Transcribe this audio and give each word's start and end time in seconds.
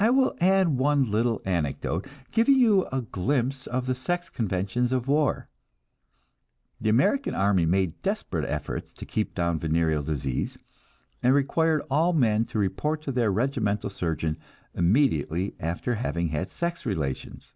I 0.00 0.10
will 0.10 0.34
add 0.40 0.70
one 0.80 1.08
little 1.12 1.40
anecdote, 1.44 2.08
giving 2.32 2.56
you 2.58 2.86
a 2.86 3.00
glimpse 3.02 3.68
of 3.68 3.86
the 3.86 3.94
sex 3.94 4.28
conventions 4.28 4.90
of 4.90 5.06
war. 5.06 5.48
The 6.80 6.88
American 6.88 7.36
army 7.36 7.64
made 7.64 8.02
desperate 8.02 8.50
efforts 8.50 8.92
to 8.94 9.06
keep 9.06 9.36
down 9.36 9.60
venereal 9.60 10.02
disease, 10.02 10.58
and 11.22 11.32
required 11.34 11.82
all 11.88 12.12
men 12.12 12.46
to 12.46 12.58
report 12.58 13.00
to 13.02 13.12
their 13.12 13.30
regimental 13.30 13.90
surgeon 13.90 14.38
immediately 14.74 15.54
after 15.60 15.94
having 15.94 16.30
had 16.30 16.50
sex 16.50 16.84
relations. 16.84 17.52